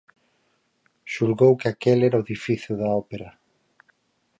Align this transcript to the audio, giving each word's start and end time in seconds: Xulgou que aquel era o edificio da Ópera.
Xulgou 1.13 1.53
que 1.59 1.67
aquel 1.69 1.99
era 2.07 2.19
o 2.19 2.25
edificio 2.27 2.73
da 2.79 2.87
Ópera. 3.01 3.29